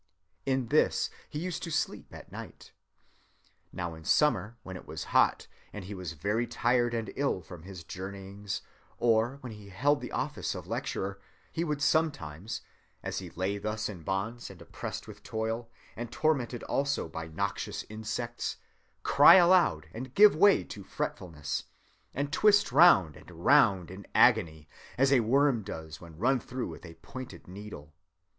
In 0.47 0.69
this 0.69 1.11
he 1.29 1.37
used 1.37 1.61
to 1.61 1.69
sleep 1.69 2.07
at 2.11 2.31
night. 2.31 2.71
Now 3.71 3.93
in 3.93 4.03
summer, 4.03 4.57
when 4.63 4.75
it 4.75 4.87
was 4.87 5.03
hot, 5.13 5.45
and 5.71 5.85
he 5.85 5.93
was 5.93 6.13
very 6.13 6.47
tired 6.47 6.95
and 6.95 7.13
ill 7.15 7.43
from 7.43 7.61
his 7.61 7.83
journeyings, 7.83 8.63
or 8.97 9.37
when 9.41 9.51
he 9.51 9.69
held 9.69 10.01
the 10.01 10.11
office 10.11 10.55
of 10.55 10.65
lecturer, 10.65 11.21
he 11.51 11.63
would 11.63 11.83
sometimes, 11.83 12.61
as 13.03 13.19
he 13.19 13.29
lay 13.29 13.59
thus 13.59 13.87
in 13.89 14.01
bonds, 14.01 14.49
and 14.49 14.59
oppressed 14.59 15.07
with 15.07 15.21
toil, 15.21 15.69
and 15.95 16.11
tormented 16.11 16.63
also 16.63 17.07
by 17.07 17.27
noxious 17.27 17.85
insects, 17.87 18.57
cry 19.03 19.35
aloud 19.35 19.85
and 19.93 20.15
give 20.15 20.35
way 20.35 20.63
to 20.63 20.83
fretfulness, 20.83 21.65
and 22.15 22.33
twist 22.33 22.71
round 22.71 23.15
and 23.15 23.29
round 23.29 23.91
in 23.91 24.07
agony, 24.15 24.67
as 24.97 25.13
a 25.13 25.19
worm 25.19 25.61
does 25.61 26.01
when 26.01 26.17
run 26.17 26.39
through 26.39 26.69
with 26.69 26.87
a 26.87 26.95
pointed 27.03 27.47
needle. 27.47 27.93